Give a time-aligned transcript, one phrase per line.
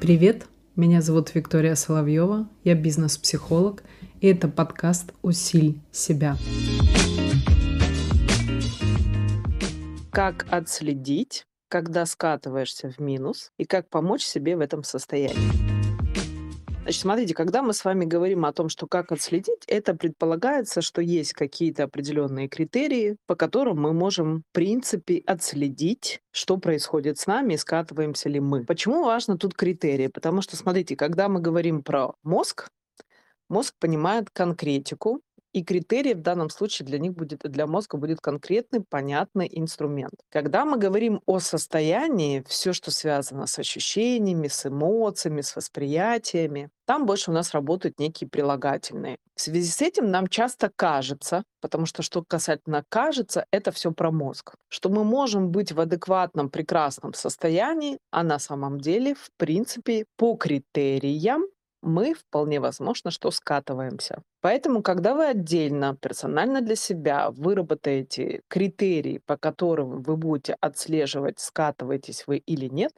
[0.00, 3.82] Привет, меня зовут Виктория Соловьева, я бизнес-психолог,
[4.20, 6.36] и это подкаст «Усиль себя».
[10.10, 15.77] Как отследить, когда скатываешься в минус, и как помочь себе в этом состоянии?
[16.88, 21.02] Значит, смотрите, когда мы с вами говорим о том, что как отследить, это предполагается, что
[21.02, 27.56] есть какие-то определенные критерии, по которым мы можем, в принципе, отследить, что происходит с нами
[27.56, 28.64] скатываемся ли мы.
[28.64, 30.06] Почему важно тут критерии?
[30.06, 32.70] Потому что, смотрите, когда мы говорим про мозг,
[33.50, 35.20] мозг понимает конкретику,
[35.52, 40.14] и критерий в данном случае для них будет, для мозга будет конкретный, понятный инструмент.
[40.30, 47.06] Когда мы говорим о состоянии, все, что связано с ощущениями, с эмоциями, с восприятиями, там
[47.06, 49.18] больше у нас работают некие прилагательные.
[49.34, 54.10] В связи с этим нам часто кажется, потому что что касательно кажется, это все про
[54.10, 60.06] мозг, что мы можем быть в адекватном, прекрасном состоянии, а на самом деле, в принципе,
[60.16, 61.44] по критериям
[61.82, 64.22] мы вполне возможно, что скатываемся.
[64.40, 72.26] Поэтому, когда вы отдельно, персонально для себя выработаете критерии, по которым вы будете отслеживать, скатываетесь
[72.26, 72.92] вы или нет,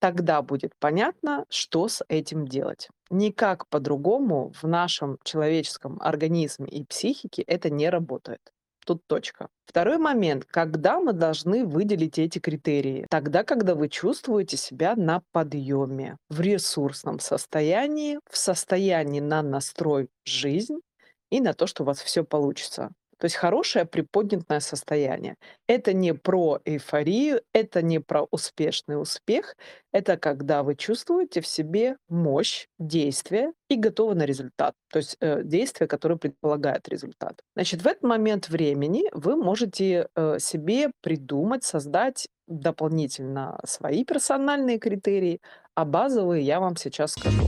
[0.00, 2.88] тогда будет понятно, что с этим делать.
[3.10, 8.52] Никак по-другому в нашем человеческом организме и психике это не работает.
[8.86, 9.48] Тут точка.
[9.64, 10.44] Второй момент.
[10.44, 13.04] Когда мы должны выделить эти критерии?
[13.10, 20.78] Тогда, когда вы чувствуете себя на подъеме, в ресурсном состоянии, в состоянии на настрой жизнь
[21.30, 22.92] и на то, что у вас все получится.
[23.18, 25.36] То есть хорошее приподнятое состояние.
[25.66, 29.56] Это не про эйфорию, это не про успешный успех.
[29.92, 34.74] Это когда вы чувствуете в себе мощь действия и готовы на результат.
[34.90, 37.40] То есть э, действие, которое предполагает результат.
[37.54, 45.40] Значит, в этот момент времени вы можете э, себе придумать, создать дополнительно свои персональные критерии,
[45.74, 47.44] а базовые я вам сейчас скажу.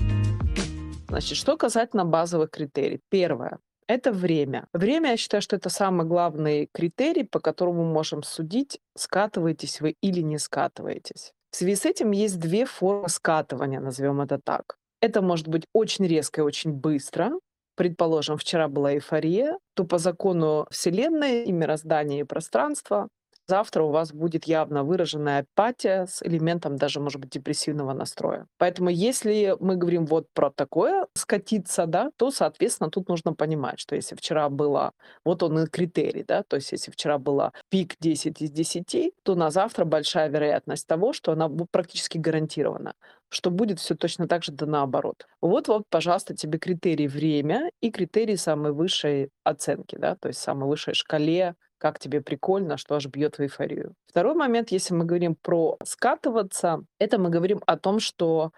[1.08, 3.00] Значит, что касательно базовых критерий.
[3.08, 3.58] Первое.
[3.88, 4.68] Это время.
[4.74, 9.96] Время, я считаю, что это самый главный критерий, по которому мы можем судить, скатываетесь вы
[10.02, 11.32] или не скатываетесь.
[11.50, 14.76] В связи с этим есть две формы скатывания, назовем это так.
[15.00, 17.32] Это может быть очень резко и очень быстро.
[17.76, 23.08] Предположим, вчера была эйфория, то по закону Вселенной и мироздания и пространства
[23.48, 28.46] завтра у вас будет явно выраженная апатия с элементом даже, может быть, депрессивного настроя.
[28.58, 33.96] Поэтому если мы говорим вот про такое скатиться, да, то, соответственно, тут нужно понимать, что
[33.96, 34.92] если вчера было,
[35.24, 39.34] вот он и критерий, да, то есть если вчера было пик 10 из 10, то
[39.34, 42.94] на завтра большая вероятность того, что она практически гарантирована
[43.30, 45.26] что будет все точно так же, да наоборот.
[45.40, 50.68] Вот, вот, пожалуйста, тебе критерий время и критерий самой высшей оценки, да, то есть самой
[50.68, 53.94] высшей шкале как тебе прикольно, что аж бьет в эйфорию.
[54.06, 58.52] Второй момент, если мы говорим про скатываться, это мы говорим о том, что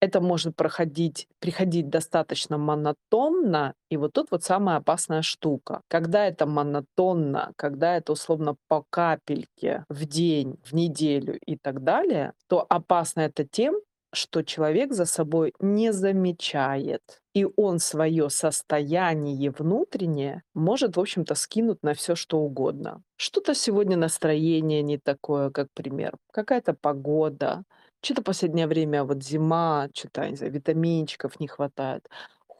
[0.00, 5.80] это может проходить, приходить достаточно монотонно, и вот тут вот самая опасная штука.
[5.88, 12.34] Когда это монотонно, когда это условно по капельке в день, в неделю и так далее,
[12.48, 13.80] то опасно это тем,
[14.14, 17.20] что человек за собой не замечает.
[17.34, 23.02] И он свое состояние внутреннее может, в общем-то, скинуть на все, что угодно.
[23.16, 26.14] Что-то сегодня настроение не такое, как пример.
[26.32, 27.64] Какая-то погода.
[28.02, 32.08] Что-то последнее время, вот зима, что-то, не знаю, витаминчиков не хватает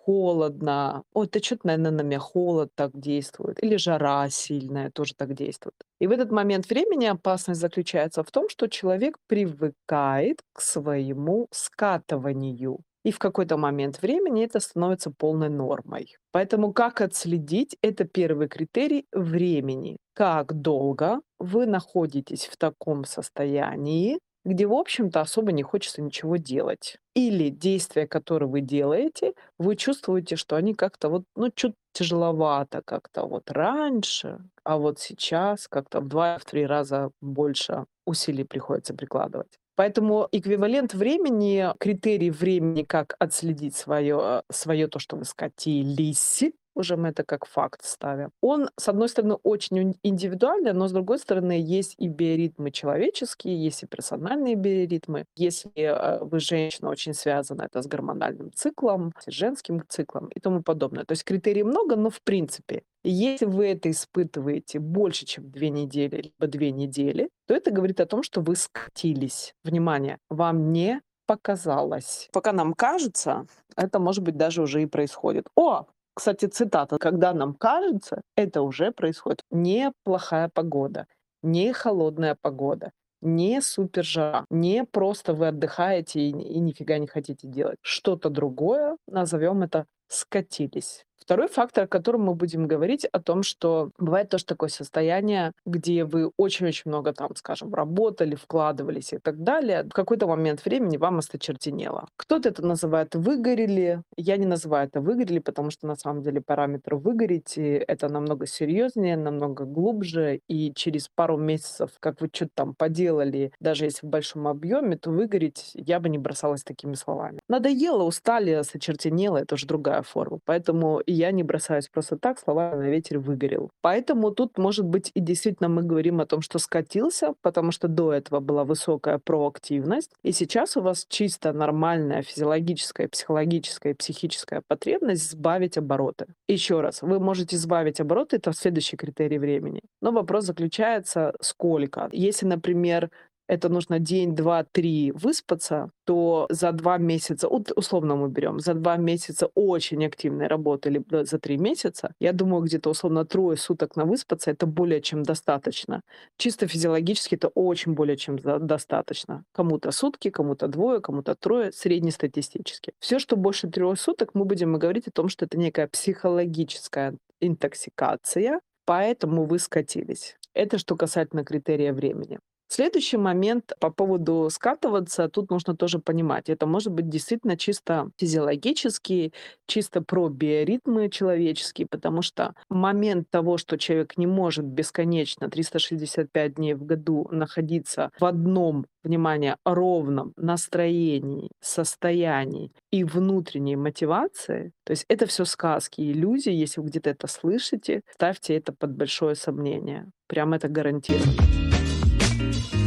[0.04, 1.02] холодно.
[1.12, 3.62] Ой, это что-то, наверное, на меня холод так действует.
[3.62, 5.74] Или жара сильная тоже так действует.
[6.00, 12.78] И в этот момент времени опасность заключается в том, что человек привыкает к своему скатыванию.
[13.04, 16.16] И в какой-то момент времени это становится полной нормой.
[16.32, 17.76] Поэтому как отследить?
[17.82, 19.98] Это первый критерий времени.
[20.14, 26.98] Как долго вы находитесь в таком состоянии, где, в общем-то, особо не хочется ничего делать.
[27.14, 33.26] Или действия, которые вы делаете, вы чувствуете, что они как-то вот, ну, чуть тяжеловато как-то
[33.26, 39.58] вот раньше, а вот сейчас как-то в два-в три раза больше усилий приходится прикладывать.
[39.76, 47.08] Поэтому эквивалент времени, критерий времени, как отследить свое, свое то, что вы скатились, уже мы
[47.08, 48.30] это как факт ставим.
[48.40, 53.82] Он, с одной стороны, очень индивидуальный, но с другой стороны, есть и биоритмы человеческие, есть
[53.82, 55.24] и персональные биоритмы.
[55.36, 60.62] Если э, вы женщина, очень связана это с гормональным циклом, с женским циклом и тому
[60.62, 61.04] подобное.
[61.04, 66.22] То есть критерий много, но в принципе, если вы это испытываете больше, чем две недели,
[66.22, 69.54] либо две недели, то это говорит о том, что вы скатились.
[69.62, 72.28] Внимание, вам не показалось.
[72.32, 73.46] Пока нам кажется,
[73.76, 75.46] это может быть даже уже и происходит.
[75.56, 76.98] О, кстати, цитата.
[76.98, 79.40] Когда нам кажется, это уже происходит.
[79.50, 81.06] Неплохая погода,
[81.42, 82.90] не холодная погода,
[83.20, 87.78] не супер жара, не просто вы отдыхаете и, и нифига не хотите делать.
[87.82, 91.04] Что-то другое, назовем это скатились.
[91.24, 96.04] Второй фактор, о котором мы будем говорить, о том, что бывает тоже такое состояние, где
[96.04, 99.84] вы очень-очень много там, скажем, работали, вкладывались и так далее.
[99.84, 102.08] В какой-то момент времени вам осточертенело.
[102.16, 104.02] Кто-то это называет выгорели.
[104.18, 109.16] Я не называю это выгорели, потому что на самом деле параметр выгореть это намного серьезнее,
[109.16, 110.40] намного глубже.
[110.46, 115.10] И через пару месяцев, как вы что-то там поделали, даже если в большом объеме, то
[115.10, 117.40] выгореть я бы не бросалась такими словами.
[117.48, 120.38] Надоело, устали, осточертенело, это уже другая форма.
[120.44, 123.70] Поэтому я не бросаюсь просто так, слова на ветер выгорел.
[123.80, 128.12] Поэтому тут, может быть, и действительно мы говорим о том, что скатился, потому что до
[128.12, 135.30] этого была высокая проактивность, и сейчас у вас чисто нормальная физиологическая, психологическая и психическая потребность
[135.30, 136.26] сбавить обороты.
[136.48, 139.80] Еще раз, вы можете сбавить обороты, это следующий критерий времени.
[140.00, 142.08] Но вопрос заключается, сколько.
[142.12, 143.10] Если, например,
[143.46, 148.74] это нужно день, два, три выспаться, то за два месяца, вот условно мы берем, за
[148.74, 153.96] два месяца очень активной работы, либо за три месяца, я думаю, где-то условно трое суток
[153.96, 156.00] на выспаться, это более чем достаточно.
[156.36, 159.44] Чисто физиологически это очень более чем достаточно.
[159.52, 162.92] Кому-то сутки, кому-то двое, кому-то трое, среднестатистически.
[162.98, 168.60] Все, что больше трех суток, мы будем говорить о том, что это некая психологическая интоксикация,
[168.86, 170.36] поэтому вы скатились.
[170.54, 172.38] Это что касательно критерия времени.
[172.68, 179.32] Следующий момент по поводу скатываться, тут нужно тоже понимать, это может быть действительно чисто физиологический,
[179.66, 186.74] чисто про биоритмы человеческие, потому что момент того, что человек не может бесконечно 365 дней
[186.74, 195.26] в году находиться в одном внимание, ровном настроении, состоянии и внутренней мотивации, то есть это
[195.26, 200.10] все сказки, иллюзии, если вы где-то это слышите, ставьте это под большое сомнение.
[200.26, 201.83] Прям это гарантирую.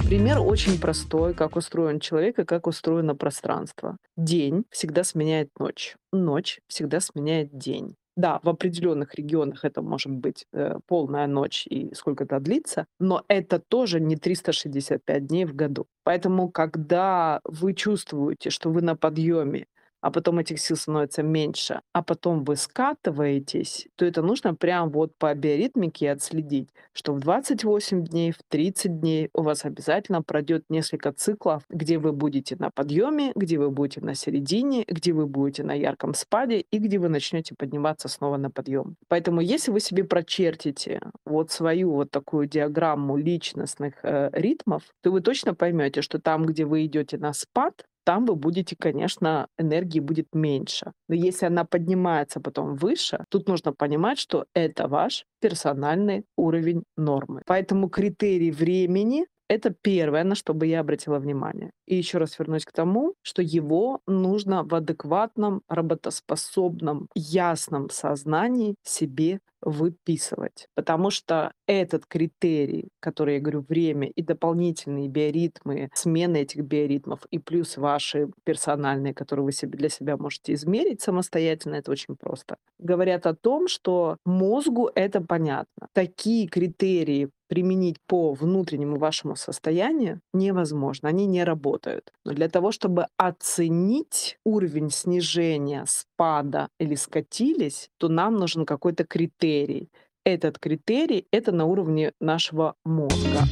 [0.07, 3.97] Пример очень простой, как устроен человек и как устроено пространство.
[4.15, 5.97] День всегда сменяет ночь.
[6.13, 7.97] Ночь всегда сменяет день.
[8.15, 13.25] Да, в определенных регионах это может быть э, полная ночь и сколько это длится, но
[13.27, 15.87] это тоже не 365 дней в году.
[16.05, 19.65] Поэтому, когда вы чувствуете, что вы на подъеме,
[20.07, 25.11] а потом этих сил становится меньше, а потом вы скатываетесь, то это нужно прям вот
[25.17, 31.11] по биоритмике отследить, что в 28 дней, в 30 дней у вас обязательно пройдет несколько
[31.11, 35.73] циклов, где вы будете на подъеме, где вы будете на середине, где вы будете на
[35.73, 38.95] ярком спаде и где вы начнете подниматься снова на подъем.
[39.09, 45.19] Поэтому если вы себе прочертите вот свою вот такую диаграмму личностных э, ритмов, то вы
[45.19, 50.27] точно поймете, что там, где вы идете на спад, там вы будете, конечно, энергии будет
[50.33, 50.93] меньше.
[51.09, 57.41] Но если она поднимается потом выше, тут нужно понимать, что это ваш персональный уровень нормы.
[57.45, 61.71] Поэтому критерий времени это первое, на что бы я обратила внимание.
[61.85, 69.39] И еще раз вернусь к тому, что его нужно в адекватном, работоспособном, ясном сознании себе
[69.67, 70.69] выписывать.
[70.75, 77.37] Потому что этот критерий, который я говорю, время и дополнительные биоритмы, смена этих биоритмов и
[77.37, 82.55] плюс ваши персональные, которые вы себе для себя можете измерить самостоятельно, это очень просто.
[82.79, 85.89] Говорят о том, что мозгу это понятно.
[85.93, 92.11] Такие критерии применить по внутреннему вашему состоянию невозможно, они не работают.
[92.25, 95.85] Но для того, чтобы оценить уровень снижения,
[96.17, 99.89] спада или скатились, то нам нужен какой-то критерий.
[100.25, 103.43] Этот критерий— это на уровне нашего мозга.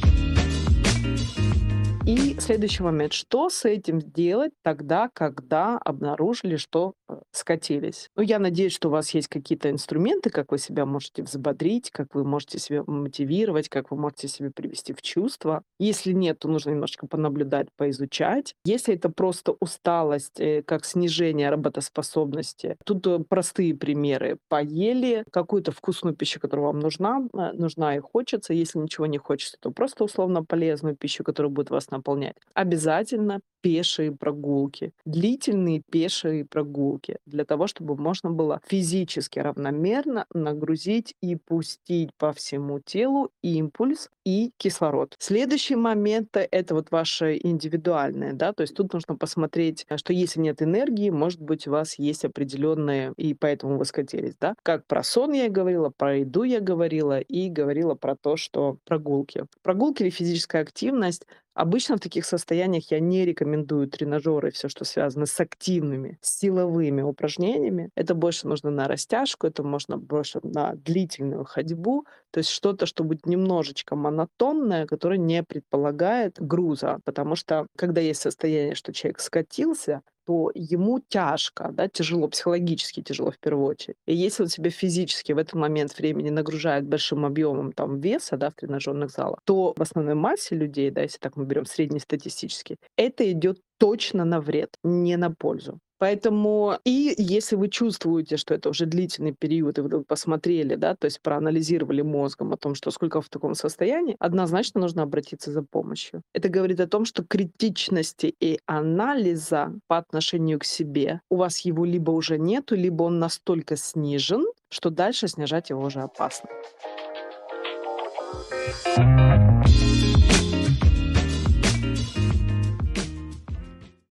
[2.06, 3.12] И следующий момент.
[3.12, 8.10] Что с этим делать тогда, когда обнаружили, что э, скатились?
[8.14, 12.14] Ну, я надеюсь, что у вас есть какие-то инструменты, как вы себя можете взбодрить, как
[12.14, 15.64] вы можете себя мотивировать, как вы можете себя привести в чувство.
[15.80, 18.54] Если нет, то нужно немножечко понаблюдать, поизучать.
[18.64, 24.38] Если это просто усталость, э, как снижение работоспособности, тут э, простые примеры.
[24.48, 28.54] Поели какую-то вкусную пищу, которая вам нужна, нужна и хочется.
[28.54, 32.36] Если ничего не хочется, то просто условно полезную пищу, которая будет вас наполнять.
[32.54, 41.34] Обязательно пешие прогулки, длительные пешие прогулки, для того, чтобы можно было физически равномерно нагрузить и
[41.34, 45.16] пустить по всему телу импульс и кислород.
[45.18, 50.62] Следующий момент— это вот ваше индивидуальное, да, то есть тут нужно посмотреть, что если нет
[50.62, 54.54] энергии, может быть, у вас есть определенные, и поэтому вы скатились, да.
[54.62, 59.46] Как про сон я говорила, про еду я говорила, и говорила про то, что прогулки.
[59.62, 61.26] Прогулки или физическая активность
[61.56, 67.88] Обычно в таких состояниях я не рекомендую тренажеры, все, что связано с активными силовыми упражнениями.
[67.94, 73.04] Это больше нужно на растяжку, это можно больше на длительную ходьбу, то есть что-то, что
[73.04, 76.98] будет немножечко монотонное, которое не предполагает груза.
[77.06, 83.30] Потому что когда есть состояние, что человек скатился, то ему тяжко, да, тяжело, психологически тяжело
[83.30, 83.96] в первую очередь.
[84.06, 88.50] И если он себя физически в этот момент времени нагружает большим объемом там веса, да,
[88.50, 93.30] в тренажерных залах, то в основной массе людей, да, если так мы берем среднестатистически, это
[93.30, 95.78] идет точно на вред, не на пользу.
[95.98, 101.06] Поэтому и если вы чувствуете, что это уже длительный период, и вы посмотрели, да, то
[101.06, 106.22] есть проанализировали мозгом о том, что сколько в таком состоянии, однозначно нужно обратиться за помощью.
[106.34, 111.84] Это говорит о том, что критичности и анализа по отношению к себе у вас его
[111.84, 116.48] либо уже нету, либо он настолько снижен, что дальше снижать его уже опасно.